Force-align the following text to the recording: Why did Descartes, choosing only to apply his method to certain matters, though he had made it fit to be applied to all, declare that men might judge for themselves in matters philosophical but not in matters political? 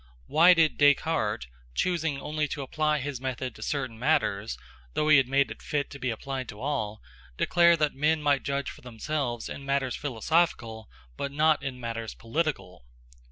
Why 0.25 0.55
did 0.55 0.79
Descartes, 0.79 1.45
choosing 1.75 2.19
only 2.19 2.47
to 2.47 2.63
apply 2.63 2.97
his 2.97 3.21
method 3.21 3.53
to 3.53 3.61
certain 3.61 3.99
matters, 3.99 4.57
though 4.95 5.09
he 5.09 5.17
had 5.17 5.27
made 5.27 5.51
it 5.51 5.61
fit 5.61 5.91
to 5.91 5.99
be 5.99 6.09
applied 6.09 6.49
to 6.49 6.59
all, 6.59 7.03
declare 7.37 7.77
that 7.77 7.93
men 7.93 8.19
might 8.19 8.41
judge 8.41 8.71
for 8.71 8.81
themselves 8.81 9.47
in 9.47 9.63
matters 9.63 9.95
philosophical 9.95 10.89
but 11.17 11.31
not 11.31 11.61
in 11.61 11.79
matters 11.79 12.15
political? 12.15 12.83